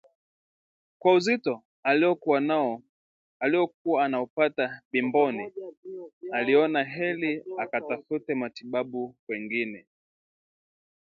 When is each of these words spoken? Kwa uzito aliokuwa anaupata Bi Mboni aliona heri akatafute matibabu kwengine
Kwa 0.99 1.13
uzito 1.13 1.63
aliokuwa 3.39 4.05
anaupata 4.05 4.81
Bi 4.91 5.01
Mboni 5.01 5.53
aliona 6.31 6.83
heri 6.83 7.43
akatafute 7.57 8.35
matibabu 8.35 9.15
kwengine 9.25 9.87